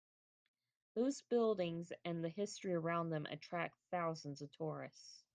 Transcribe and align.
Those 0.95 1.21
buildings 1.21 1.93
and 2.03 2.23
the 2.25 2.29
history 2.29 2.73
around 2.73 3.11
them 3.11 3.27
attract 3.27 3.77
thousands 3.91 4.41
of 4.41 4.51
tourists. 4.53 5.23